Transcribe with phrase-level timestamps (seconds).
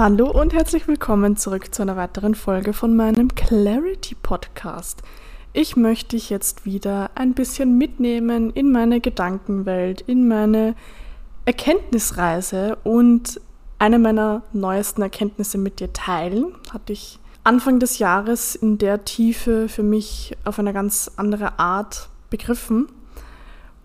[0.00, 5.02] Hallo und herzlich willkommen zurück zu einer weiteren Folge von meinem Clarity Podcast.
[5.52, 10.76] Ich möchte dich jetzt wieder ein bisschen mitnehmen in meine Gedankenwelt, in meine
[11.46, 13.40] Erkenntnisreise und
[13.80, 16.54] eine meiner neuesten Erkenntnisse mit dir teilen.
[16.72, 22.08] Hatte ich Anfang des Jahres in der Tiefe für mich auf eine ganz andere Art
[22.30, 22.86] begriffen.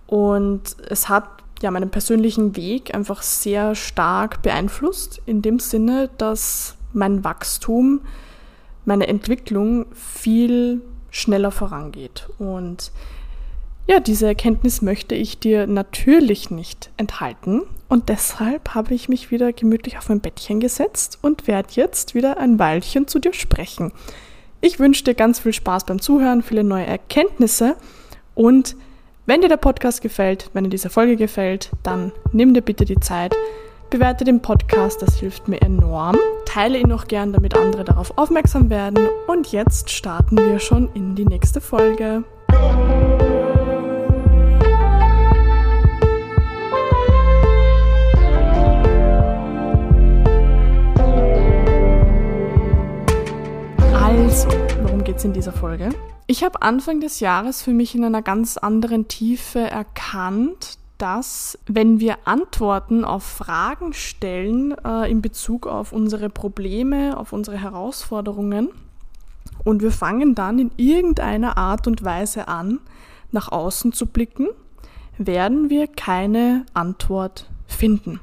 [0.06, 6.76] Und es hat ja meinen persönlichen Weg einfach sehr stark beeinflusst, in dem Sinne, dass
[6.94, 8.02] mein Wachstum,
[8.86, 12.28] meine Entwicklung viel schneller vorangeht.
[12.38, 12.92] Und
[13.88, 17.64] ja, diese Erkenntnis möchte ich dir natürlich nicht enthalten.
[17.90, 22.38] Und deshalb habe ich mich wieder gemütlich auf mein Bettchen gesetzt und werde jetzt wieder
[22.38, 23.92] ein Weilchen zu dir sprechen.
[24.62, 27.76] Ich wünsche dir ganz viel Spaß beim Zuhören, viele neue Erkenntnisse
[28.36, 28.76] und
[29.26, 33.00] wenn dir der Podcast gefällt, wenn dir diese Folge gefällt, dann nimm dir bitte die
[33.00, 33.34] Zeit,
[33.90, 36.18] bewerte den Podcast, das hilft mir enorm.
[36.46, 39.08] Teile ihn auch gern, damit andere darauf aufmerksam werden.
[39.28, 42.24] Und jetzt starten wir schon in die nächste Folge.
[53.94, 54.50] Also,
[54.82, 55.90] worum geht es in dieser Folge?
[56.34, 62.00] Ich habe Anfang des Jahres für mich in einer ganz anderen Tiefe erkannt, dass wenn
[62.00, 68.70] wir Antworten auf Fragen stellen äh, in Bezug auf unsere Probleme, auf unsere Herausforderungen
[69.64, 72.80] und wir fangen dann in irgendeiner Art und Weise an,
[73.32, 74.48] nach außen zu blicken,
[75.20, 78.20] werden wir keine Antwort finden.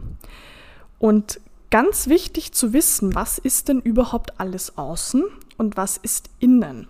[0.98, 5.22] Und ganz wichtig zu wissen, was ist denn überhaupt alles außen
[5.58, 6.88] und was ist innen?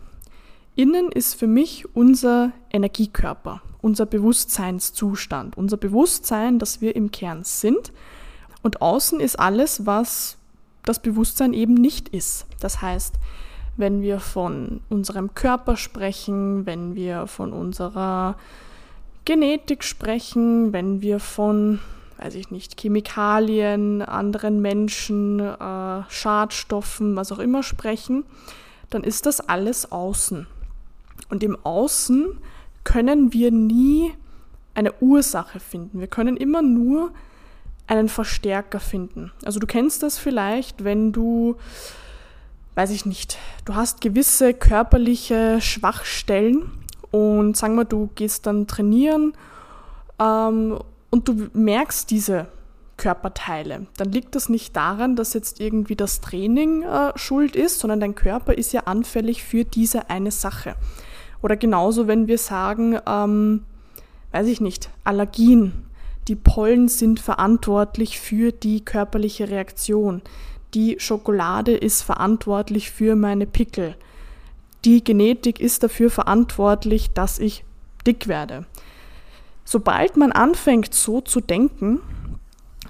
[0.77, 7.93] Innen ist für mich unser Energiekörper, unser Bewusstseinszustand, unser Bewusstsein, dass wir im Kern sind.
[8.63, 10.37] Und außen ist alles, was
[10.85, 12.47] das Bewusstsein eben nicht ist.
[12.61, 13.17] Das heißt,
[13.77, 18.37] wenn wir von unserem Körper sprechen, wenn wir von unserer
[19.25, 21.81] Genetik sprechen, wenn wir von,
[22.19, 28.25] weiß ich nicht, Chemikalien, anderen Menschen, äh, Schadstoffen, was auch immer sprechen,
[28.91, 30.47] dann ist das alles außen.
[31.31, 32.39] Und im Außen
[32.85, 34.13] können wir nie
[34.75, 36.01] eine Ursache finden.
[36.01, 37.13] Wir können immer nur
[37.87, 39.33] einen Verstärker finden.
[39.45, 41.57] Also du kennst das vielleicht, wenn du,
[42.75, 46.71] weiß ich nicht, du hast gewisse körperliche Schwachstellen
[47.11, 49.33] und sagen wir, du gehst dann trainieren
[50.21, 50.79] ähm,
[51.11, 52.47] und du merkst diese
[52.97, 57.99] Körperteile, dann liegt das nicht daran, dass jetzt irgendwie das Training äh, schuld ist, sondern
[57.99, 60.77] dein Körper ist ja anfällig für diese eine Sache.
[61.43, 63.65] Oder genauso, wenn wir sagen, ähm,
[64.33, 65.85] weiß ich nicht, Allergien.
[66.29, 70.23] Die Pollen sind verantwortlich für die körperliche Reaktion.
[70.75, 73.97] Die Schokolade ist verantwortlich für meine Pickel.
[74.85, 77.65] Die Genetik ist dafür verantwortlich, dass ich
[78.07, 78.67] dick werde.
[79.65, 82.01] Sobald man anfängt so zu denken,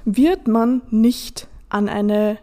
[0.05, 2.39] wird man nicht an eine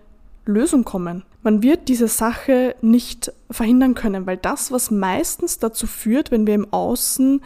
[0.46, 1.24] Lösung kommen.
[1.48, 6.54] Man wird diese Sache nicht verhindern können, weil das, was meistens dazu führt, wenn wir
[6.54, 7.42] im Außen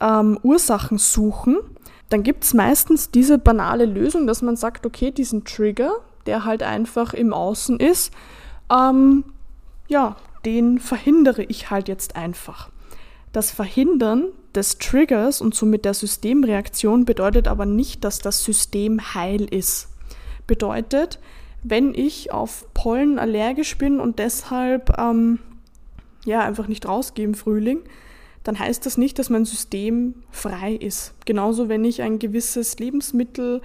[0.00, 1.58] ähm, Ursachen suchen,
[2.08, 5.92] dann gibt es meistens diese banale Lösung, dass man sagt, okay, diesen Trigger,
[6.24, 8.14] der halt einfach im Außen ist,
[8.72, 9.24] ähm,
[9.88, 10.16] ja,
[10.46, 12.70] den verhindere ich halt jetzt einfach.
[13.34, 19.42] Das Verhindern des Triggers und somit der Systemreaktion bedeutet aber nicht, dass das System heil
[19.42, 19.88] ist.
[20.46, 21.18] Bedeutet,
[21.64, 25.38] wenn ich auf Pollen allergisch bin und deshalb ähm,
[26.24, 27.80] ja einfach nicht rausgehe im Frühling,
[28.44, 31.14] dann heißt das nicht, dass mein System frei ist.
[31.24, 33.62] Genauso, wenn ich ein gewisses Lebensmittel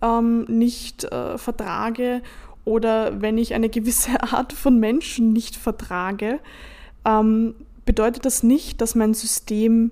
[0.00, 2.22] ähm, nicht äh, vertrage
[2.64, 6.38] oder wenn ich eine gewisse Art von Menschen nicht vertrage,
[7.04, 9.90] ähm, bedeutet das nicht, dass mein System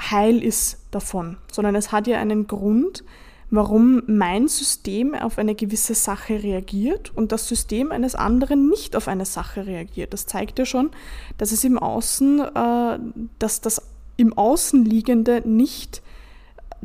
[0.00, 3.04] heil ist davon, sondern es hat ja einen Grund,
[3.54, 9.08] warum mein System auf eine gewisse Sache reagiert und das System eines anderen nicht auf
[9.08, 10.12] eine Sache reagiert.
[10.12, 10.90] Das zeigt ja schon,
[11.38, 12.98] dass es im Außen, äh,
[13.38, 13.82] dass das
[14.16, 16.02] im Außen liegende nicht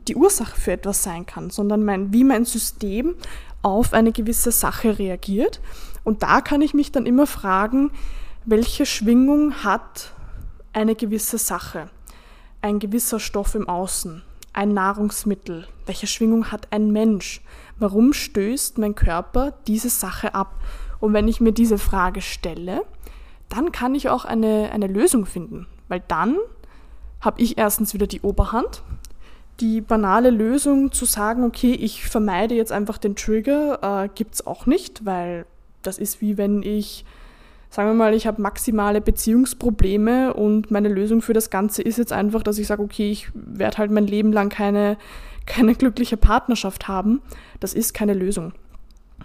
[0.08, 3.16] die Ursache für etwas sein kann, sondern mein, wie mein System
[3.62, 5.60] auf eine gewisse Sache reagiert.
[6.04, 7.92] Und da kann ich mich dann immer fragen,
[8.46, 10.14] welche Schwingung hat
[10.74, 11.90] eine gewisse Sache,
[12.62, 14.24] ein gewisser Stoff im Außen
[14.54, 15.68] ein Nahrungsmittel?
[15.86, 17.42] Welche Schwingung hat ein Mensch?
[17.78, 20.56] Warum stößt mein Körper diese Sache ab?
[21.00, 22.82] Und wenn ich mir diese Frage stelle,
[23.48, 26.38] dann kann ich auch eine, eine Lösung finden, weil dann
[27.22, 28.84] habe ich erstens wieder die Oberhand.
[29.60, 34.48] Die banale Lösung zu sagen, okay, ich vermeide jetzt einfach den Trigger, äh, gibt es
[34.48, 35.46] auch nicht, weil
[35.82, 37.06] Das ist wie wenn ich,
[37.70, 42.14] sagen wir mal, ich habe maximale Beziehungsprobleme und meine Lösung für das Ganze ist jetzt
[42.14, 44.98] einfach, dass ich sage, okay, ich werde halt mein Leben lang keine,
[45.46, 47.22] keine glückliche Partnerschaft haben.
[47.60, 48.54] Das ist keine Lösung.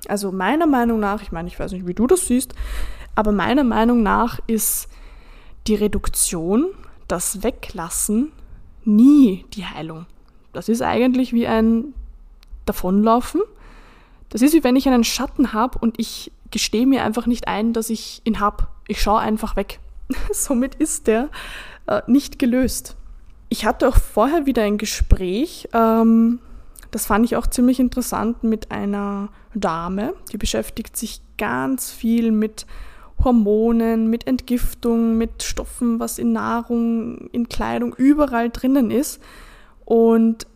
[0.08, 2.55] Also meiner Meinung nach, ich meine, ich weiß nicht, wie du das siehst,
[3.14, 4.88] aber meiner Meinung nach ist
[5.67, 6.67] die Reduktion,
[7.08, 8.32] das Weglassen
[8.85, 10.06] nie die Heilung.
[10.52, 11.94] Das ist eigentlich wie ein
[12.67, 13.40] Davonlaufen.
[14.35, 17.73] Das ist wie wenn ich einen Schatten habe und ich gestehe mir einfach nicht ein,
[17.73, 18.67] dass ich ihn habe.
[18.89, 19.79] Ich schaue einfach weg.
[20.33, 21.29] Somit ist der
[21.87, 22.97] äh, nicht gelöst.
[23.49, 26.41] Ich hatte auch vorher wieder ein Gespräch, ähm,
[26.91, 32.67] das fand ich auch ziemlich interessant mit einer Dame, die beschäftigt sich ganz viel mit
[33.23, 39.23] Hormonen, mit Entgiftung, mit Stoffen, was in Nahrung, in Kleidung überall drinnen ist.
[39.85, 40.49] Und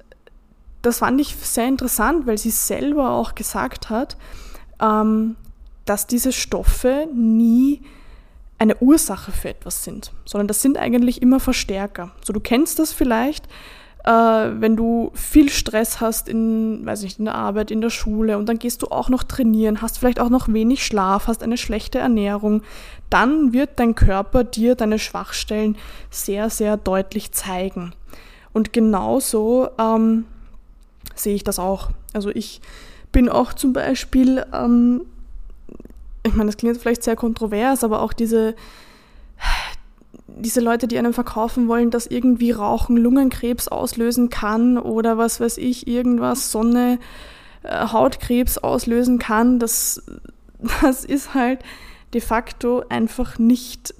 [0.82, 4.16] das fand ich sehr interessant, weil sie selber auch gesagt hat,
[4.80, 5.36] ähm,
[5.84, 7.82] dass diese Stoffe nie
[8.58, 12.10] eine Ursache für etwas sind, sondern das sind eigentlich immer Verstärker.
[12.24, 13.46] So, du kennst das vielleicht,
[14.04, 18.36] äh, wenn du viel Stress hast in, weiß nicht, in der Arbeit, in der Schule
[18.36, 21.56] und dann gehst du auch noch trainieren, hast vielleicht auch noch wenig Schlaf, hast eine
[21.56, 22.62] schlechte Ernährung,
[23.10, 25.76] dann wird dein Körper dir deine Schwachstellen
[26.10, 27.92] sehr, sehr deutlich zeigen.
[28.52, 30.24] Und genauso ähm,
[31.14, 31.90] sehe ich das auch.
[32.12, 32.60] Also ich
[33.12, 35.02] bin auch zum Beispiel, ähm,
[36.24, 38.54] ich meine, das klingt vielleicht sehr kontrovers, aber auch diese
[40.40, 45.58] diese Leute, die einem verkaufen wollen, dass irgendwie Rauchen Lungenkrebs auslösen kann oder was weiß
[45.58, 46.98] ich, irgendwas, Sonne,
[47.62, 50.02] äh, Hautkrebs auslösen kann, das,
[50.82, 51.60] das ist halt
[52.14, 53.94] de facto einfach nicht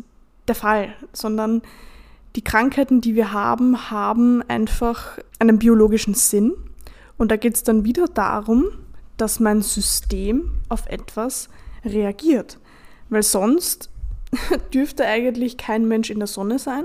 [0.47, 1.63] der Fall, sondern
[2.37, 6.53] die Krankheiten, die wir haben, haben einfach einen biologischen Sinn.
[7.19, 8.67] Und da geht es dann wieder darum,
[9.17, 11.49] dass mein System auf etwas
[11.85, 12.59] reagiert.
[13.11, 13.91] Weil sonst
[14.75, 16.85] dürfte eigentlich kein Mensch in der Sonne sein.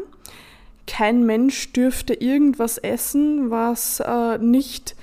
[0.87, 4.95] Kein Mensch dürfte irgendwas essen, was äh, nicht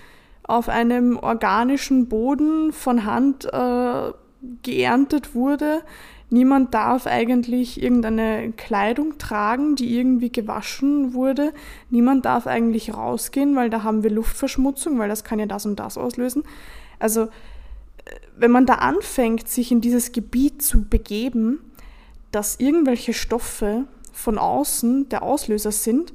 [0.42, 4.12] auf einem organischen Boden von Hand äh,
[4.62, 5.82] geerntet wurde.
[6.30, 11.52] Niemand darf eigentlich irgendeine Kleidung tragen, die irgendwie gewaschen wurde.
[11.90, 15.80] Niemand darf eigentlich rausgehen, weil da haben wir Luftverschmutzung, weil das kann ja das und
[15.80, 16.44] das auslösen.
[17.00, 17.28] Also,
[18.36, 21.58] wenn man da anfängt, sich in dieses Gebiet zu begeben,
[22.30, 26.12] dass irgendwelche Stoffe von außen der Auslöser sind,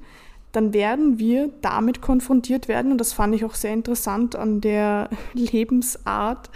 [0.54, 2.92] dann werden wir damit konfrontiert werden.
[2.92, 6.50] Und das fand ich auch sehr interessant an der Lebensart,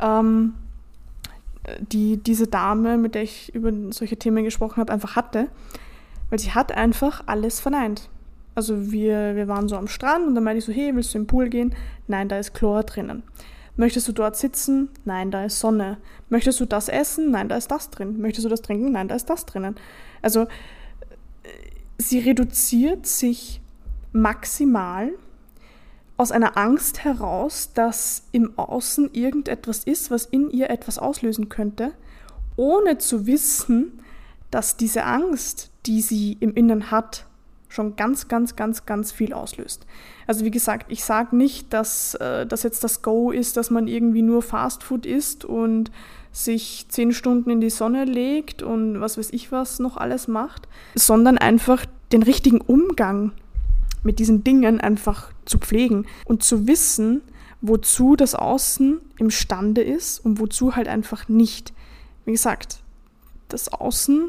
[0.00, 0.54] ähm,
[1.80, 5.48] die diese Dame, mit der ich über solche Themen gesprochen habe, einfach hatte.
[6.30, 8.08] Weil sie hat einfach alles verneint.
[8.54, 11.18] Also wir, wir waren so am Strand und dann meinte ich so, hey, willst du
[11.18, 11.74] im Pool gehen?
[12.08, 13.22] Nein, da ist Chlor drinnen.
[13.76, 14.88] Möchtest du dort sitzen?
[15.04, 15.98] Nein, da ist Sonne.
[16.30, 17.30] Möchtest du das essen?
[17.30, 18.20] Nein, da ist das drin.
[18.20, 18.92] Möchtest du das trinken?
[18.92, 19.76] Nein, da ist das drinnen.
[20.22, 20.46] Also äh,
[21.98, 23.60] sie reduziert sich
[24.12, 25.10] maximal
[26.16, 31.92] aus einer Angst heraus, dass im Außen irgendetwas ist, was in ihr etwas auslösen könnte,
[32.56, 34.00] ohne zu wissen,
[34.50, 37.26] dass diese Angst, die sie im Innern hat,
[37.68, 39.86] schon ganz, ganz, ganz, ganz viel auslöst.
[40.26, 43.86] Also wie gesagt, ich sage nicht, dass äh, das jetzt das Go ist, dass man
[43.86, 45.90] irgendwie nur Fastfood isst und
[46.32, 50.68] sich zehn Stunden in die Sonne legt und was weiß ich was noch alles macht,
[50.94, 53.32] sondern einfach den richtigen Umgang
[54.06, 57.20] mit diesen Dingen einfach zu pflegen und zu wissen,
[57.60, 61.74] wozu das Außen imstande ist und wozu halt einfach nicht.
[62.24, 62.78] Wie gesagt,
[63.48, 64.28] das Außen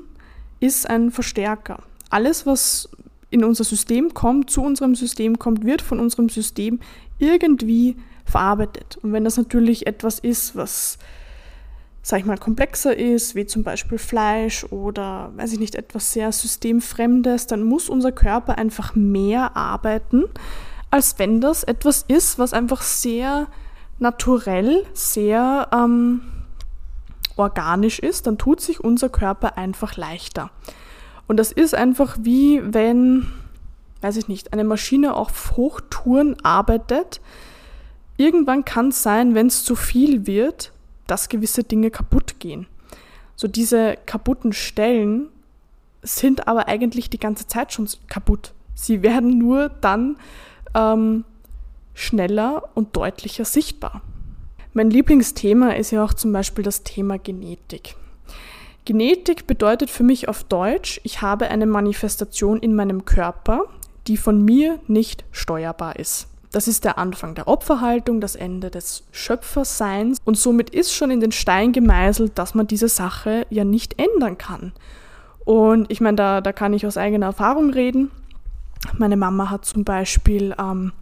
[0.59, 1.83] ist ein Verstärker.
[2.09, 2.89] Alles, was
[3.29, 6.79] in unser System kommt, zu unserem System kommt, wird von unserem System
[7.19, 8.97] irgendwie verarbeitet.
[9.01, 10.97] Und wenn das natürlich etwas ist, was,
[12.07, 16.31] sag ich mal, komplexer ist, wie zum Beispiel Fleisch oder, weiß ich nicht, etwas sehr
[16.31, 20.23] systemfremdes, dann muss unser Körper einfach mehr arbeiten,
[20.89, 23.47] als wenn das etwas ist, was einfach sehr
[23.99, 26.21] naturell, sehr ähm,
[27.35, 30.49] organisch ist, dann tut sich unser Körper einfach leichter.
[31.27, 33.33] Und das ist einfach wie wenn,
[33.99, 37.19] weiß ich nicht, eine Maschine auf Hochtouren arbeitet.
[38.15, 40.71] Irgendwann kann es sein, wenn es zu viel wird,
[41.07, 42.67] dass gewisse Dinge kaputt gehen.
[43.35, 45.29] So diese kaputten Stellen
[46.01, 48.53] sind aber eigentlich die ganze Zeit schon kaputt.
[48.73, 50.17] Sie werden nur dann
[50.75, 51.23] ähm,
[51.93, 54.01] schneller und deutlicher sichtbar.
[54.73, 57.95] Mein Lieblingsthema ist ja auch zum Beispiel das Thema Genetik.
[58.85, 63.63] Genetik bedeutet für mich auf Deutsch, ich habe eine Manifestation in meinem Körper,
[64.07, 66.27] die von mir nicht steuerbar ist.
[66.51, 71.19] Das ist der Anfang der Opferhaltung, das Ende des Schöpferseins und somit ist schon in
[71.19, 74.71] den Stein gemeißelt, dass man diese Sache ja nicht ändern kann.
[75.43, 78.11] Und ich meine, da, da kann ich aus eigener Erfahrung reden.
[78.97, 80.93] Meine Mama hat zum Beispiel ähm,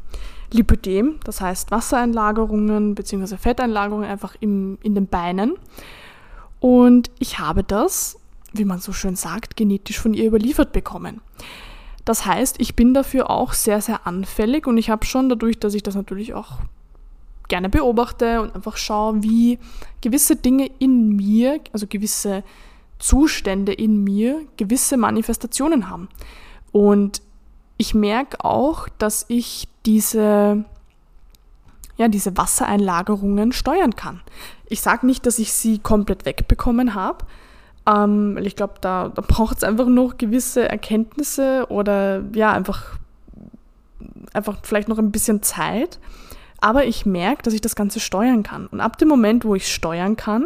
[0.51, 3.37] Lipödem, das heißt Wassereinlagerungen bzw.
[3.37, 5.55] Fetteinlagerungen einfach im, in den Beinen.
[6.59, 8.17] Und ich habe das,
[8.53, 11.21] wie man so schön sagt, genetisch von ihr überliefert bekommen.
[12.05, 15.73] Das heißt, ich bin dafür auch sehr, sehr anfällig und ich habe schon dadurch, dass
[15.73, 16.59] ich das natürlich auch
[17.47, 19.59] gerne beobachte und einfach schaue, wie
[20.01, 22.43] gewisse Dinge in mir, also gewisse
[22.99, 26.07] Zustände in mir, gewisse Manifestationen haben.
[26.71, 27.21] Und
[27.77, 30.63] ich merke auch, dass ich diese,
[31.97, 34.21] ja, diese Wassereinlagerungen steuern kann.
[34.67, 37.25] Ich sage nicht, dass ich sie komplett wegbekommen habe,
[37.87, 42.97] ähm, ich glaube, da, da braucht es einfach noch gewisse Erkenntnisse oder ja, einfach,
[44.33, 45.99] einfach vielleicht noch ein bisschen Zeit.
[46.61, 48.67] Aber ich merke, dass ich das Ganze steuern kann.
[48.67, 50.45] Und ab dem Moment, wo ich steuern kann,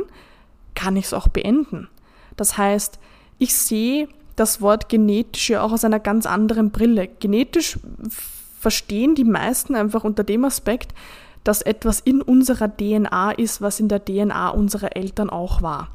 [0.75, 1.88] kann ich es auch beenden.
[2.36, 3.00] Das heißt,
[3.38, 7.08] ich sehe das Wort genetisch ja auch aus einer ganz anderen Brille.
[7.08, 7.77] Genetisch
[8.60, 10.93] verstehen die meisten einfach unter dem Aspekt,
[11.43, 15.89] dass etwas in unserer DNA ist, was in der DNA unserer Eltern auch war.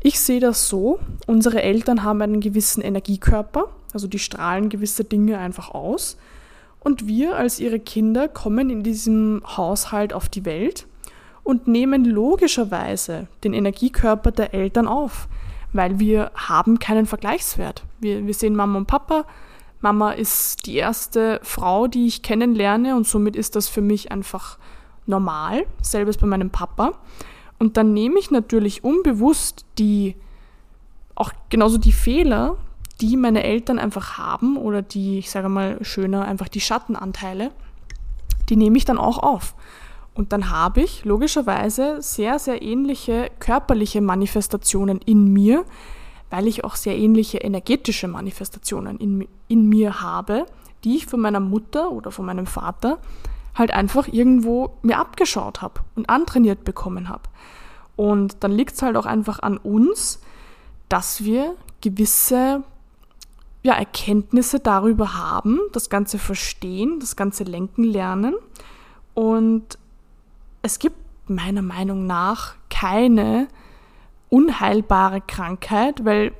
[0.00, 5.38] Ich sehe das so, unsere Eltern haben einen gewissen Energiekörper, also die strahlen gewisse Dinge
[5.38, 6.16] einfach aus.
[6.80, 10.86] Und wir als ihre Kinder kommen in diesem Haushalt auf die Welt
[11.42, 15.28] und nehmen logischerweise den Energiekörper der Eltern auf,
[15.72, 17.82] weil wir haben keinen Vergleichswert.
[17.98, 19.24] Wir, wir sehen Mama und Papa,
[19.80, 24.58] Mama ist die erste Frau, die ich kennenlerne und somit ist das für mich einfach
[25.06, 25.66] normal.
[25.82, 26.94] Selbes bei meinem Papa.
[27.58, 30.16] Und dann nehme ich natürlich unbewusst die,
[31.14, 32.56] auch genauso die Fehler,
[33.00, 37.50] die meine Eltern einfach haben oder die, ich sage mal schöner, einfach die Schattenanteile,
[38.48, 39.54] die nehme ich dann auch auf.
[40.14, 45.64] Und dann habe ich logischerweise sehr, sehr ähnliche körperliche Manifestationen in mir,
[46.30, 50.46] weil ich auch sehr ähnliche energetische Manifestationen in, in mir habe,
[50.84, 52.98] die ich von meiner Mutter oder von meinem Vater
[53.58, 57.22] halt einfach irgendwo mir abgeschaut habe und antrainiert bekommen habe.
[57.96, 60.20] Und dann liegt es halt auch einfach an uns,
[60.88, 62.62] dass wir gewisse
[63.62, 68.34] ja, Erkenntnisse darüber haben, das Ganze verstehen, das Ganze lenken lernen.
[69.14, 69.78] Und
[70.62, 70.96] es gibt
[71.28, 73.48] meiner Meinung nach keine
[74.30, 76.32] unheilbare Krankheit, weil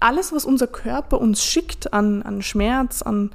[0.00, 3.30] alles, was unser Körper uns schickt an, an Schmerz, an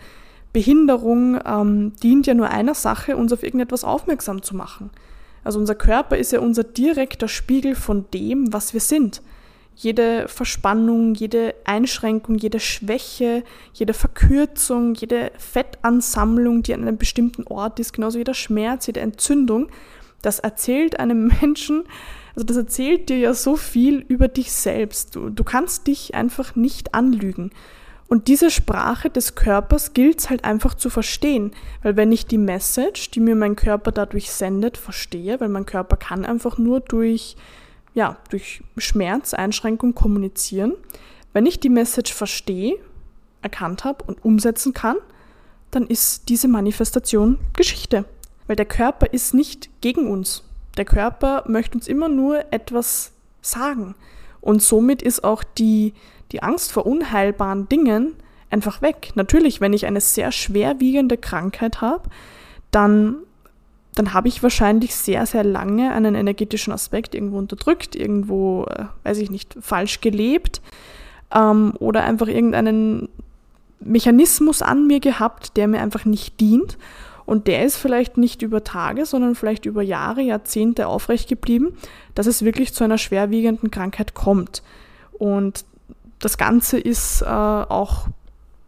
[0.53, 4.89] Behinderung, ähm, dient ja nur einer Sache, uns auf irgendetwas aufmerksam zu machen.
[5.43, 9.21] Also unser Körper ist ja unser direkter Spiegel von dem, was wir sind.
[9.75, 13.43] Jede Verspannung, jede Einschränkung, jede Schwäche,
[13.73, 18.99] jede Verkürzung, jede Fettansammlung, die an einem bestimmten Ort ist, genauso wie der Schmerz, jede
[18.99, 19.69] Entzündung,
[20.21, 21.83] das erzählt einem Menschen,
[22.35, 25.15] also das erzählt dir ja so viel über dich selbst.
[25.15, 27.51] Du, du kannst dich einfach nicht anlügen.
[28.11, 32.37] Und diese Sprache des Körpers gilt es halt einfach zu verstehen, weil wenn ich die
[32.37, 37.37] Message, die mir mein Körper dadurch sendet, verstehe, weil mein Körper kann einfach nur durch,
[37.93, 40.73] ja, durch Schmerz, Einschränkung kommunizieren,
[41.31, 42.75] wenn ich die Message verstehe,
[43.41, 44.97] erkannt habe und umsetzen kann,
[45.71, 48.03] dann ist diese Manifestation Geschichte.
[48.45, 50.43] Weil der Körper ist nicht gegen uns.
[50.75, 53.95] Der Körper möchte uns immer nur etwas sagen.
[54.41, 55.93] Und somit ist auch die,
[56.31, 58.15] die Angst vor unheilbaren Dingen
[58.49, 59.11] einfach weg.
[59.15, 62.09] Natürlich, wenn ich eine sehr schwerwiegende Krankheit habe,
[62.69, 63.15] dann,
[63.95, 69.19] dann habe ich wahrscheinlich sehr, sehr lange einen energetischen Aspekt irgendwo unterdrückt, irgendwo, äh, weiß
[69.19, 70.61] ich nicht, falsch gelebt
[71.33, 73.09] ähm, oder einfach irgendeinen
[73.79, 76.77] Mechanismus an mir gehabt, der mir einfach nicht dient.
[77.25, 81.77] Und der ist vielleicht nicht über Tage, sondern vielleicht über Jahre, Jahrzehnte aufrecht geblieben,
[82.13, 84.63] dass es wirklich zu einer schwerwiegenden Krankheit kommt.
[85.13, 85.63] Und
[86.21, 88.07] das Ganze ist äh, auch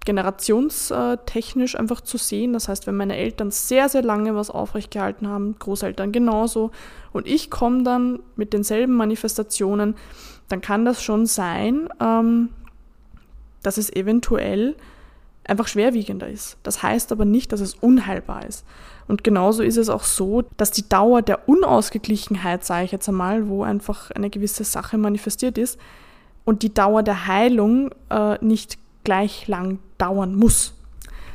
[0.06, 2.54] generationstechnisch einfach zu sehen.
[2.54, 6.72] Das heißt, wenn meine Eltern sehr, sehr lange was aufrecht gehalten haben, Großeltern genauso,
[7.14, 9.96] und ich komme dann mit denselben Manifestationen,
[10.50, 12.50] dann kann das schon sein, ähm,
[13.62, 14.76] dass es eventuell
[15.46, 16.58] einfach schwerwiegender ist.
[16.64, 18.66] Das heißt aber nicht, dass es unheilbar ist.
[19.08, 23.48] Und genauso ist es auch so, dass die Dauer der Unausgeglichenheit, sage ich jetzt einmal,
[23.50, 25.78] wo einfach eine gewisse Sache manifestiert ist,
[26.46, 30.74] und die Dauer der Heilung äh, nicht gleich lang dauern muss.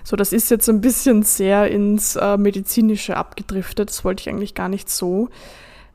[0.04, 3.90] So, das ist jetzt ein bisschen sehr ins äh, Medizinische abgedriftet.
[3.90, 5.28] Das wollte ich eigentlich gar nicht so.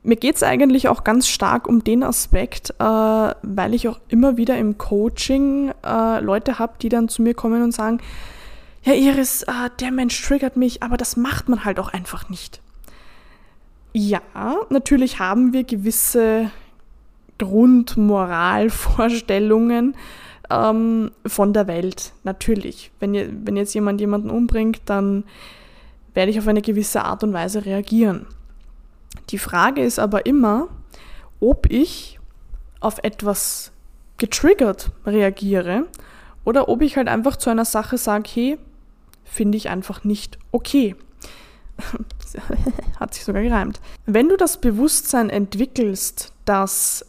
[0.04, 4.36] Mir geht es eigentlich auch ganz stark um den Aspekt, äh, weil ich auch immer
[4.36, 7.98] wieder im Coaching äh, Leute habe, die dann zu mir kommen und sagen,
[8.84, 12.60] ja Iris, äh, der Mensch triggert mich, aber das macht man halt auch einfach nicht.
[13.94, 14.20] Ja,
[14.70, 16.50] natürlich haben wir gewisse
[17.38, 19.94] Grundmoralvorstellungen
[20.50, 22.12] ähm, von der Welt.
[22.22, 22.92] Natürlich.
[23.00, 25.24] Wenn, wenn jetzt jemand jemanden umbringt, dann
[26.14, 28.26] werde ich auf eine gewisse Art und Weise reagieren.
[29.30, 30.68] Die Frage ist aber immer,
[31.40, 32.18] ob ich
[32.80, 33.72] auf etwas
[34.18, 35.86] getriggert reagiere
[36.44, 38.58] oder ob ich halt einfach zu einer Sache sage, hey,
[39.24, 40.94] finde ich einfach nicht okay.
[43.00, 43.80] Hat sich sogar gereimt.
[44.06, 47.04] Wenn du das Bewusstsein entwickelst, dass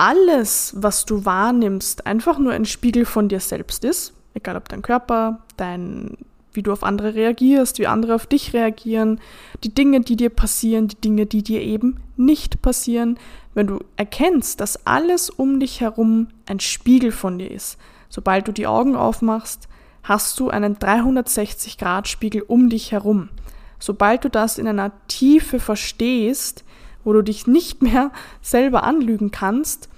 [0.00, 4.80] alles, was du wahrnimmst, einfach nur ein Spiegel von dir selbst ist, egal ob dein
[4.80, 6.16] Körper, dein,
[6.54, 9.20] wie du auf andere reagierst, wie andere auf dich reagieren,
[9.62, 13.18] die Dinge, die dir passieren, die Dinge, die dir eben nicht passieren,
[13.52, 17.76] wenn du erkennst, dass alles um dich herum ein Spiegel von dir ist,
[18.08, 19.68] sobald du die Augen aufmachst,
[20.02, 23.28] hast du einen 360-Grad-Spiegel um dich herum.
[23.78, 26.64] Sobald du das in einer Tiefe verstehst,
[27.04, 29.89] wo du dich nicht mehr selber anlügen kannst,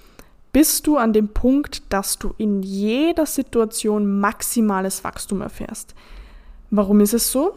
[0.53, 5.95] bist du an dem Punkt, dass du in jeder Situation maximales Wachstum erfährst.
[6.69, 7.55] Warum ist es so?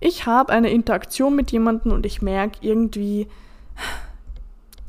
[0.00, 3.28] Ich habe eine Interaktion mit jemandem und ich merke irgendwie,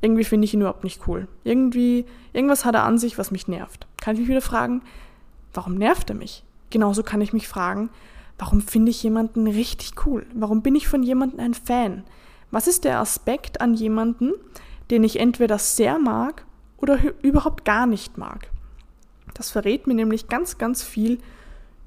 [0.02, 1.28] irgendwie finde ich ihn überhaupt nicht cool.
[1.44, 3.86] Irgendwie, irgendwas hat er an sich, was mich nervt.
[4.02, 4.82] Kann ich mich wieder fragen,
[5.54, 6.44] warum nervt er mich?
[6.72, 7.92] Genauso kann ich mich fragen,
[8.38, 10.26] Warum finde ich jemanden richtig cool?
[10.34, 12.04] Warum bin ich von jemandem ein Fan?
[12.52, 14.34] Was ist der Aspekt an jemanden,
[14.92, 16.46] den ich entweder sehr mag
[16.84, 18.50] oder überhaupt gar nicht mag?
[19.34, 21.20] Das verrät mir nämlich ganz, ganz viel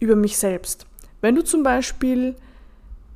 [0.01, 0.87] über mich selbst.
[1.21, 2.35] Wenn du zum Beispiel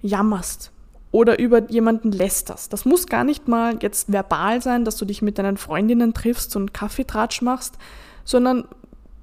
[0.03, 0.73] jammerst
[1.11, 5.23] oder über jemanden lästerst, das muss gar nicht mal jetzt verbal sein, dass du dich
[5.23, 7.79] mit deinen Freundinnen triffst und Kaffeetratsch machst,
[8.25, 8.69] sondern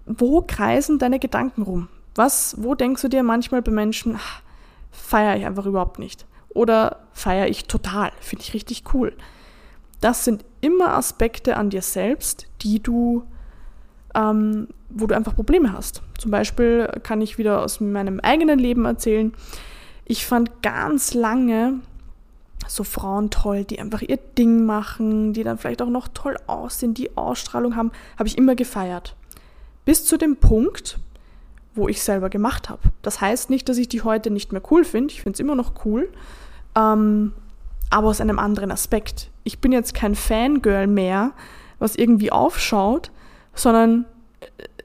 [0.08, 1.90] wo kreisen deine Gedanken rum?
[2.16, 4.20] Was, wo denkst du dir manchmal bei Menschen,
[4.92, 6.26] feiere ich einfach überhaupt nicht?
[6.50, 9.14] Oder feiere ich total, finde ich richtig cool.
[10.02, 13.24] Das sind immer Aspekte an dir selbst, die du,
[14.16, 16.02] ähm, wo du einfach Probleme hast.
[16.18, 19.34] Zum Beispiel kann ich wieder aus meinem eigenen Leben erzählen.
[20.06, 21.80] Ich fand ganz lange
[22.68, 26.94] so Frauen toll, die einfach ihr Ding machen, die dann vielleicht auch noch toll aussehen,
[26.94, 29.16] die Ausstrahlung haben, habe ich immer gefeiert.
[29.86, 31.00] Bis zu dem Punkt,
[31.76, 32.82] wo ich selber gemacht habe.
[33.02, 35.14] Das heißt nicht, dass ich die heute nicht mehr cool finde.
[35.14, 36.10] Ich finde es immer noch cool.
[36.76, 37.34] Ähm,
[37.90, 39.30] aber aus einem anderen Aspekt.
[39.44, 41.32] Ich bin jetzt kein Fangirl mehr,
[41.80, 43.12] was irgendwie aufschaut,
[43.54, 44.06] sondern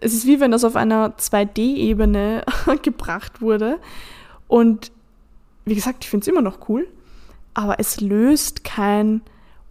[0.01, 2.45] es ist wie wenn das auf einer 2D-Ebene
[2.83, 3.79] gebracht wurde.
[4.49, 4.93] Und
[5.65, 6.89] wie gesagt, ich finde es immer noch cool,
[7.55, 9.23] aber es löst kein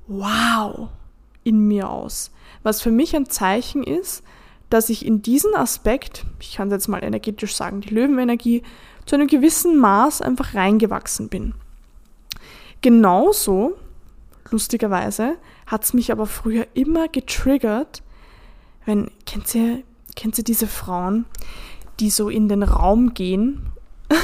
[0.07, 0.89] Wow
[1.43, 2.31] in mir aus.
[2.63, 4.23] Was für mich ein Zeichen ist,
[4.69, 8.63] dass ich in diesen Aspekt, ich kann es jetzt mal energetisch sagen, die Löwenenergie,
[9.05, 11.53] zu einem gewissen Maß einfach reingewachsen bin.
[12.81, 13.77] Genauso,
[14.49, 18.01] lustigerweise, hat es mich aber früher immer getriggert,
[18.85, 19.83] wenn, kennt ihr,
[20.15, 21.25] kennt ihr diese Frauen,
[21.99, 23.71] die so in den Raum gehen?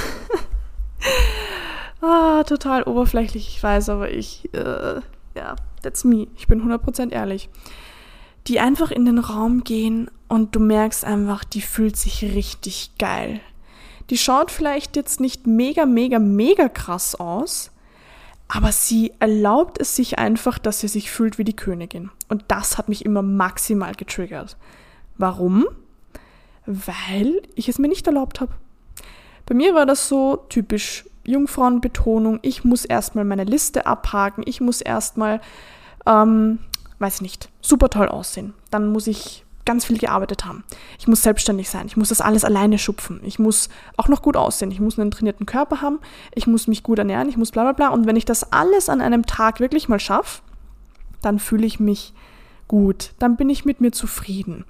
[2.02, 5.02] ah, total oberflächlich, ich weiß, aber ich, äh,
[5.36, 6.28] ja, that's me.
[6.36, 7.50] Ich bin 100% ehrlich
[8.48, 13.42] die einfach in den Raum gehen und du merkst einfach, die fühlt sich richtig geil.
[14.10, 17.72] Die schaut vielleicht jetzt nicht mega, mega, mega krass aus,
[18.48, 22.12] aber sie erlaubt es sich einfach, dass sie sich fühlt wie die Königin.
[22.30, 24.58] Und das hat mich immer maximal getriggert.
[25.18, 25.66] Warum?
[26.66, 28.54] Weil ich es mir nicht erlaubt habe.
[29.46, 32.40] Bei mir war das so typisch Jungfrauenbetonung.
[32.42, 34.44] Ich muss erstmal meine Liste abhaken.
[34.46, 35.42] Ich muss erstmal
[36.06, 36.60] ähm,
[37.00, 38.54] weiß ich nicht, super toll aussehen.
[38.72, 40.64] Dann muss ich ganz viel gearbeitet haben.
[40.98, 41.86] Ich muss selbstständig sein.
[41.86, 43.20] Ich muss das alles alleine schupfen.
[43.24, 44.72] Ich muss auch noch gut aussehen.
[44.72, 46.00] Ich muss einen trainierten Körper haben.
[46.34, 47.30] Ich muss mich gut ernähren.
[47.30, 47.90] Ich muss bla bla bla.
[47.90, 50.42] Und wenn ich das alles an einem Tag wirklich mal schaffe,
[51.22, 52.14] dann fühle ich mich
[52.68, 53.12] gut.
[53.20, 54.66] Dann bin ich mit mir zufrieden.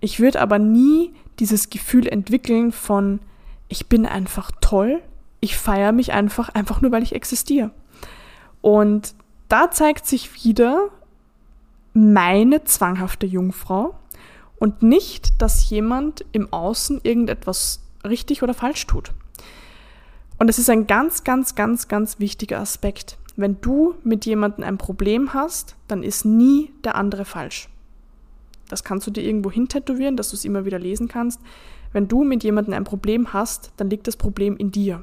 [0.00, 3.20] Ich würde aber nie dieses Gefühl entwickeln von,
[3.68, 5.02] ich bin einfach toll.
[5.40, 7.70] Ich feiere mich einfach, einfach nur weil ich existiere.
[8.60, 9.14] Und
[9.48, 10.88] da zeigt sich wieder,
[11.92, 13.94] meine zwanghafte Jungfrau
[14.58, 19.12] und nicht, dass jemand im Außen irgendetwas richtig oder falsch tut.
[20.38, 23.18] Und es ist ein ganz, ganz, ganz, ganz wichtiger Aspekt.
[23.36, 27.68] Wenn du mit jemandem ein Problem hast, dann ist nie der andere falsch.
[28.68, 31.40] Das kannst du dir irgendwo hintätowieren, dass du es immer wieder lesen kannst.
[31.92, 35.02] Wenn du mit jemandem ein Problem hast, dann liegt das Problem in dir.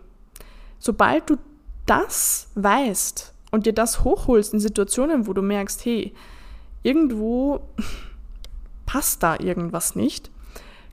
[0.79, 1.37] Sobald du
[1.85, 6.13] das weißt und dir das hochholst in Situationen, wo du merkst, hey,
[6.83, 7.61] irgendwo
[8.85, 10.31] passt da irgendwas nicht,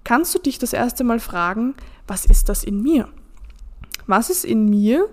[0.05, 1.75] kannst du dich das erste Mal fragen,
[2.07, 3.09] was ist das in mir?
[4.07, 5.09] Was ist in mir,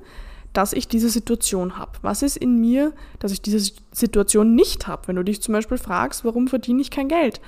[0.54, 1.92] dass ich diese Situation habe?
[2.02, 5.08] Was ist in mir, dass ich diese Situation nicht habe?
[5.08, 7.40] Wenn du dich zum Beispiel fragst, warum verdiene ich kein Geld?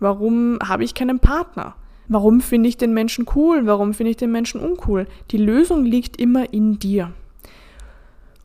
[0.00, 1.74] Warum habe ich keinen Partner?
[2.08, 3.66] Warum finde ich den Menschen cool?
[3.66, 5.06] Warum finde ich den Menschen uncool?
[5.32, 7.12] Die Lösung liegt immer in dir.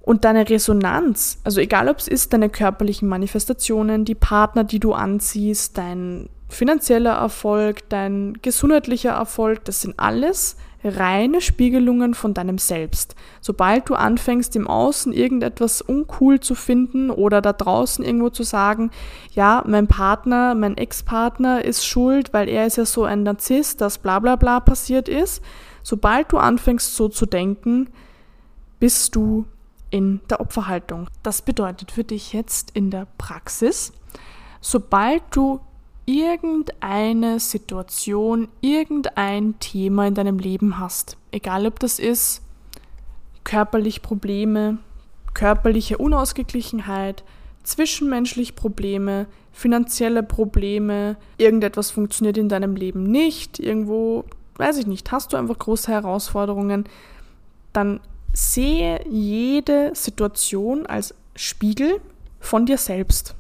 [0.01, 4.93] Und deine Resonanz, also egal ob es ist deine körperlichen Manifestationen, die Partner, die du
[4.93, 13.15] anziehst, dein finanzieller Erfolg, dein gesundheitlicher Erfolg, das sind alles reine Spiegelungen von deinem Selbst.
[13.39, 18.91] Sobald du anfängst, im Außen irgendetwas uncool zu finden oder da draußen irgendwo zu sagen,
[19.33, 23.99] ja, mein Partner, mein Ex-Partner ist schuld, weil er ist ja so ein Narzisst, dass
[23.99, 25.43] bla bla bla passiert ist,
[25.83, 27.89] sobald du anfängst so zu denken,
[28.79, 29.45] bist du
[29.91, 31.07] in der Opferhaltung.
[31.21, 33.93] Das bedeutet für dich jetzt in der Praxis,
[34.59, 35.59] sobald du
[36.05, 41.17] irgendeine Situation, irgendein Thema in deinem Leben hast.
[41.31, 42.41] Egal ob das ist
[43.43, 44.79] körperlich Probleme,
[45.33, 47.23] körperliche Unausgeglichenheit,
[47.63, 54.25] zwischenmenschlich Probleme, finanzielle Probleme, irgendetwas funktioniert in deinem Leben nicht, irgendwo,
[54.55, 56.85] weiß ich nicht, hast du einfach große Herausforderungen,
[57.73, 57.99] dann
[58.33, 61.99] sehe jede Situation als Spiegel
[62.39, 63.35] von dir selbst.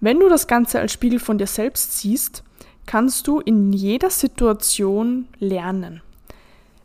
[0.00, 2.42] Wenn du das Ganze als Spiegel von dir selbst siehst,
[2.86, 6.02] kannst du in jeder Situation lernen.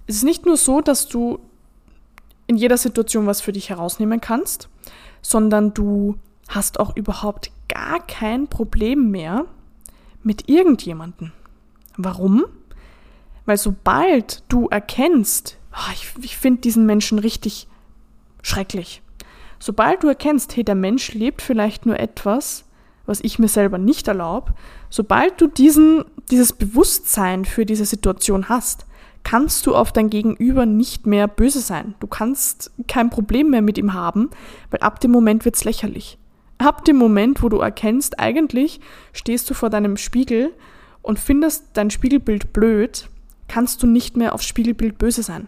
[0.08, 1.40] Es ist nicht nur so, dass du
[2.48, 4.70] in jeder Situation was für dich herausnehmen kannst,
[5.22, 9.46] sondern du hast auch überhaupt gar kein Problem mehr
[10.22, 11.34] mit irgendjemanden.
[11.98, 12.46] Warum?
[13.46, 17.68] Weil sobald du erkennst, oh, ich, ich finde diesen Menschen richtig
[18.42, 19.02] schrecklich,
[19.60, 22.66] sobald du erkennst, hey, der Mensch lebt vielleicht nur etwas,
[23.06, 24.54] was ich mir selber nicht erlaube,
[24.90, 28.86] sobald du diesen, dieses Bewusstsein für diese Situation hast,
[29.24, 31.96] kannst du auf dein Gegenüber nicht mehr böse sein.
[32.00, 34.30] Du kannst kein Problem mehr mit ihm haben,
[34.70, 36.18] weil ab dem Moment wird's lächerlich.
[36.58, 38.80] Ab dem Moment, wo du erkennst, eigentlich
[39.14, 40.54] stehst du vor deinem Spiegel
[41.02, 43.10] und findest dein Spiegelbild blöd,
[43.48, 45.48] kannst du nicht mehr aufs Spiegelbild böse sein.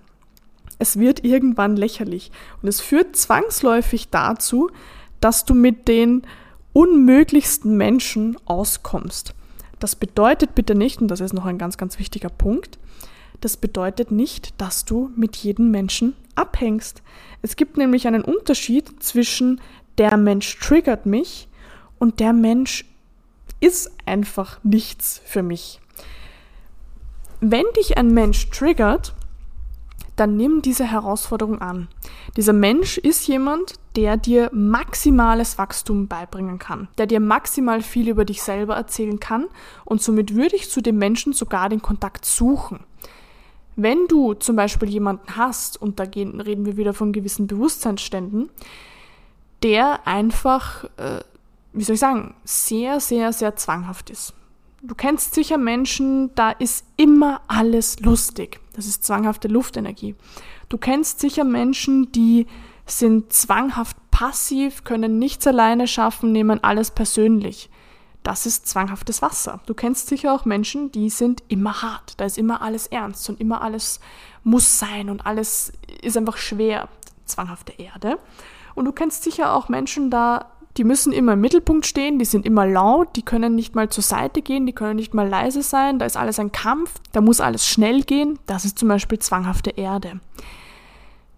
[0.79, 4.69] Es wird irgendwann lächerlich und es führt zwangsläufig dazu,
[5.19, 6.23] dass du mit den
[6.73, 9.33] unmöglichsten Menschen auskommst.
[9.79, 12.77] Das bedeutet bitte nicht, und das ist noch ein ganz, ganz wichtiger Punkt,
[13.41, 17.03] das bedeutet nicht, dass du mit jedem Menschen abhängst.
[17.41, 19.61] Es gibt nämlich einen Unterschied zwischen
[19.97, 21.47] der Mensch triggert mich
[21.99, 22.85] und der Mensch
[23.59, 25.79] ist einfach nichts für mich.
[27.39, 29.13] Wenn dich ein Mensch triggert,
[30.17, 31.87] dann nimm diese Herausforderung an.
[32.35, 38.25] Dieser Mensch ist jemand, der dir maximales Wachstum beibringen kann, der dir maximal viel über
[38.25, 39.45] dich selber erzählen kann
[39.85, 42.81] und somit würde ich zu dem Menschen sogar den Kontakt suchen.
[43.75, 48.49] Wenn du zum Beispiel jemanden hast, und da reden wir wieder von gewissen Bewusstseinsständen,
[49.61, 51.21] der einfach, äh,
[51.73, 54.33] wie soll ich sagen, sehr, sehr, sehr zwanghaft ist.
[54.81, 58.59] Du kennst sicher Menschen, da ist immer alles lustig.
[58.73, 60.15] Das ist zwanghafte Luftenergie.
[60.69, 62.45] Du kennst sicher Menschen, die
[62.85, 67.69] sind zwanghaft passiv, können nichts alleine schaffen, nehmen alles persönlich.
[68.23, 69.61] Das ist zwanghaftes Wasser.
[69.65, 72.19] Du kennst sicher auch Menschen, die sind immer hart.
[72.19, 73.99] Da ist immer alles ernst und immer alles
[74.43, 76.89] muss sein und alles ist einfach schwer.
[77.25, 78.19] Zwanghafte Erde.
[78.75, 82.45] Und du kennst sicher auch Menschen, da die müssen immer im Mittelpunkt stehen, die sind
[82.45, 85.99] immer laut, die können nicht mal zur Seite gehen, die können nicht mal leise sein,
[85.99, 88.39] da ist alles ein Kampf, da muss alles schnell gehen.
[88.45, 90.19] Das ist zum Beispiel zwanghafte Erde.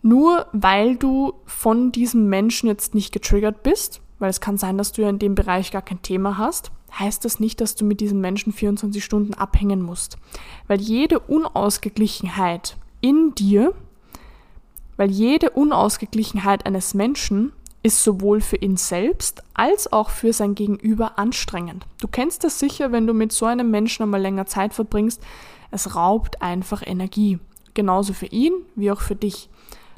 [0.02, 4.92] Nur weil du von diesem Menschen jetzt nicht getriggert bist, weil es kann sein, dass
[4.92, 8.02] du ja in dem Bereich gar kein Thema hast, heißt das nicht, dass du mit
[8.02, 10.18] diesem Menschen 24 Stunden abhängen musst.
[10.68, 13.74] Weil jede Unausgeglichenheit in dir,
[14.98, 21.18] weil jede Unausgeglichenheit eines Menschen ist sowohl für ihn selbst als auch für sein Gegenüber
[21.18, 21.86] anstrengend.
[22.02, 25.22] Du kennst das sicher, wenn du mit so einem Menschen einmal länger Zeit verbringst.
[25.72, 27.40] Es raubt einfach Energie.
[27.74, 29.50] Genauso für ihn wie auch für dich.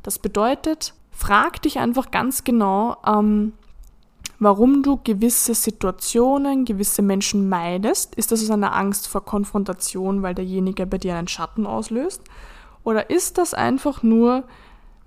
[0.04, 3.54] Das bedeutet, frag dich einfach ganz genau, ähm,
[4.39, 8.13] warum du gewisse Situationen, gewisse Menschen meidest.
[8.15, 12.22] Ist das aus einer Angst vor Konfrontation, weil derjenige bei dir einen Schatten auslöst?
[12.84, 14.44] Oder ist das einfach nur,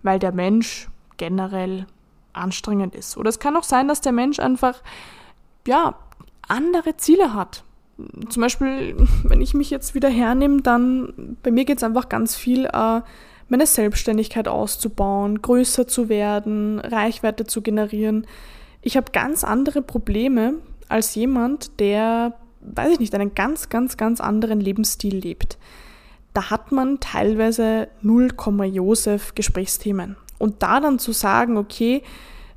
[0.02, 1.86] weil der Mensch generell
[2.34, 3.16] anstrengend ist.
[3.16, 4.82] Oder es kann auch sein, dass der Mensch einfach,
[5.66, 5.94] ja,
[6.48, 7.64] andere Ziele hat.
[8.28, 12.36] Zum Beispiel, wenn ich mich jetzt wieder hernehme, dann bei mir geht es einfach ganz
[12.36, 13.00] viel, äh,
[13.48, 18.26] meine Selbstständigkeit auszubauen, größer zu werden, Reichweite zu generieren.
[18.80, 20.54] Ich habe ganz andere Probleme
[20.88, 25.58] als jemand, der, weiß ich nicht, einen ganz, ganz, ganz anderen Lebensstil lebt.
[26.32, 28.30] da hat man teilweise 0,
[28.72, 30.16] Josef Gesprächsthemen.
[30.38, 32.02] Und da dann zu sagen, okay,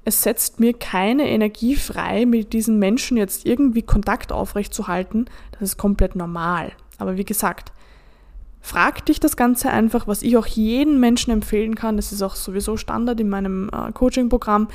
[0.06, 5.78] es setzt mir keine Energie frei, mit diesen Menschen jetzt irgendwie Kontakt aufrechtzuerhalten, das ist
[5.78, 6.72] komplett normal.
[6.98, 7.72] Aber wie gesagt,
[8.62, 12.36] frag dich das Ganze einfach, was ich auch jedem Menschen empfehlen kann, das ist auch
[12.36, 14.70] sowieso Standard in meinem äh, Coaching-Programm,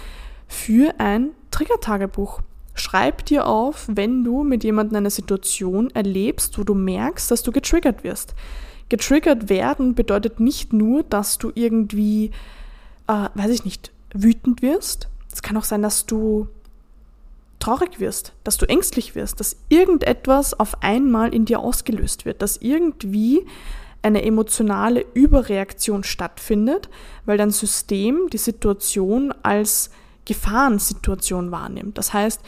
[0.49, 2.43] für ein Trigger-Tagebuch.
[2.75, 7.53] Schreib dir auf, wenn du mit jemandem eine Situation erlebst, wo du merkst, dass du
[7.53, 8.35] getriggert wirst.
[8.89, 12.31] Getriggert werden bedeutet nicht nur, dass du irgendwie,
[13.09, 15.09] äh, weiß ich nicht, wütend wirst.
[15.33, 16.49] Es kann auch sein, dass du
[17.59, 22.57] traurig wirst, dass du ängstlich wirst, dass irgendetwas auf einmal in dir ausgelöst wird, dass
[22.57, 23.47] irgendwie
[24.03, 26.89] eine emotionale Überreaktion stattfindet,
[27.25, 29.91] weil dein System die Situation als
[30.25, 31.99] Gefahrensituation wahrnimmt.
[31.99, 32.41] Das heißt,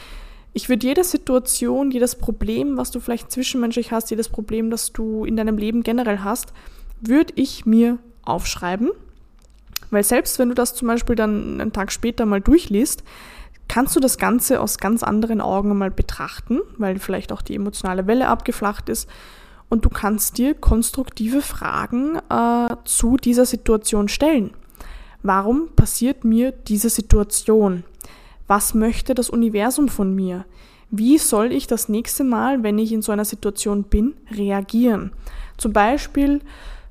[0.53, 5.25] ich würde jede Situation, jedes Problem, was du vielleicht zwischenmenschlich hast, jedes Problem, das du
[5.25, 6.53] in deinem Leben generell hast,
[7.01, 8.91] würde ich mir aufschreiben.
[9.95, 13.05] Weil selbst wenn du das zum Beispiel dann einen Tag später mal durchliest,
[13.69, 18.05] kannst du das Ganze aus ganz anderen Augen mal betrachten, weil vielleicht auch die emotionale
[18.05, 19.09] Welle abgeflacht ist.
[19.69, 24.51] Und du kannst dir konstruktive Fragen äh, zu dieser Situation stellen.
[25.23, 27.85] Warum passiert mir diese Situation?
[28.47, 30.43] Was möchte das Universum von mir?
[30.91, 35.13] Wie soll ich das nächste Mal, wenn ich in so einer Situation bin, reagieren?
[35.55, 36.41] Zum Beispiel,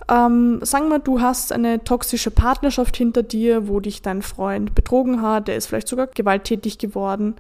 [0.09, 5.23] ähm, sagen wir, du hast eine toxische Partnerschaft hinter dir, wo dich dein Freund betrogen
[5.23, 7.35] hat, der ist vielleicht sogar gewalttätig geworden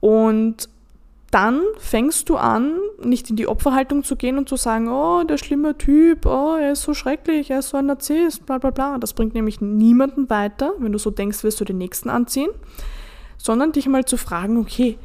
[0.00, 0.68] und
[1.30, 5.36] dann fängst du an, nicht in die Opferhaltung zu gehen und zu sagen, oh, der
[5.36, 8.98] schlimme Typ, oh, er ist so schrecklich, er ist so ein Narzisst, bla bla bla.
[8.98, 10.72] Das bringt nämlich niemanden weiter.
[10.78, 12.50] Wenn du so denkst, wirst du den nächsten anziehen.
[13.36, 14.98] Sondern dich mal zu fragen, okay,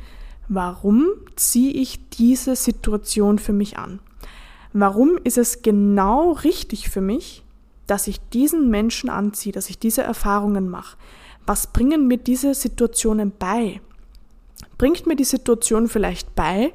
[0.47, 3.99] warum ziehe ich diese Situation für mich an?
[4.73, 7.43] Warum ist es genau richtig für mich,
[7.88, 10.97] dass ich diesen Menschen anziehe, dass ich diese Erfahrungen mache?
[11.45, 13.81] Was bringen mir diese Situationen bei?
[14.77, 16.73] bringt mir die Situation vielleicht bei,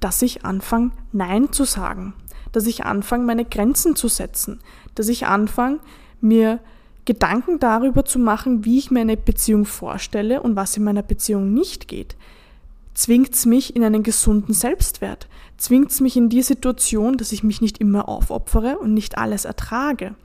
[0.00, 2.14] dass ich anfange, Nein zu sagen,
[2.52, 4.60] dass ich anfange, meine Grenzen zu setzen,
[4.94, 5.80] dass ich anfange,
[6.20, 6.60] mir
[7.04, 11.52] Gedanken darüber zu machen, wie ich mir eine Beziehung vorstelle und was in meiner Beziehung
[11.52, 12.16] nicht geht.
[12.98, 15.28] Zwingt es mich in einen gesunden Selbstwert?
[15.56, 19.44] Zwingt es mich in die Situation, dass ich mich nicht immer aufopfere und nicht alles
[19.44, 20.16] ertrage?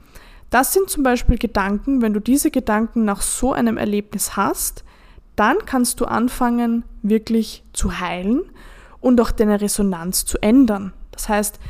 [0.50, 4.82] Das sind zum Beispiel Gedanken, wenn du diese Gedanken nach so einem Erlebnis hast,
[5.36, 8.42] dann kannst du anfangen, wirklich zu heilen
[9.00, 10.92] und auch deine Resonanz zu ändern.
[11.12, 11.60] Das heißt,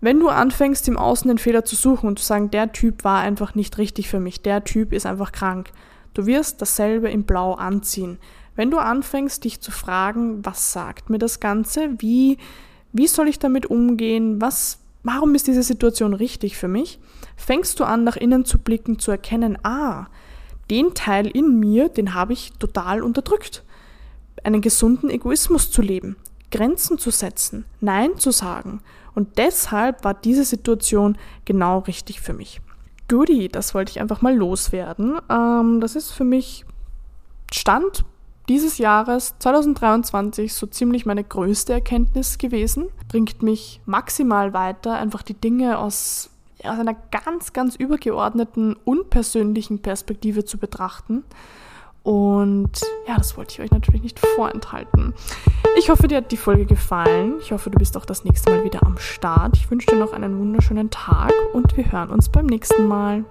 [0.00, 3.20] wenn du anfängst, im Außen den Fehler zu suchen und zu sagen, der Typ war
[3.20, 5.70] einfach nicht richtig für mich, der Typ ist einfach krank,
[6.14, 8.18] du wirst dasselbe in Blau anziehen.
[8.60, 12.36] Wenn du anfängst, dich zu fragen, was sagt mir das Ganze, wie,
[12.92, 16.98] wie soll ich damit umgehen, was, warum ist diese Situation richtig für mich,
[17.38, 20.08] fängst du an, nach innen zu blicken, zu erkennen, ah,
[20.68, 23.64] den Teil in mir, den habe ich total unterdrückt.
[24.44, 26.16] Einen gesunden Egoismus zu leben,
[26.50, 28.82] Grenzen zu setzen, Nein zu sagen.
[29.14, 32.60] Und deshalb war diese Situation genau richtig für mich.
[33.08, 35.18] Goodie, das wollte ich einfach mal loswerden.
[35.30, 36.66] Ähm, das ist für mich
[37.50, 38.04] Stand
[38.50, 42.88] dieses Jahres 2023 so ziemlich meine größte Erkenntnis gewesen.
[43.08, 46.30] Bringt mich maximal weiter, einfach die Dinge aus
[46.64, 51.24] aus einer ganz, ganz übergeordneten, unpersönlichen Perspektive zu betrachten.
[52.02, 52.72] Und
[53.06, 55.14] ja, das wollte ich euch natürlich nicht vorenthalten.
[55.78, 57.34] Ich hoffe, dir hat die Folge gefallen.
[57.40, 59.56] Ich hoffe, du bist auch das nächste Mal wieder am Start.
[59.56, 63.24] Ich wünsche dir noch einen wunderschönen Tag und wir hören uns beim nächsten Mal.